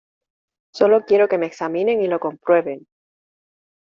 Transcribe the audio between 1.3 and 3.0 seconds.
me examinen y lo comprueben.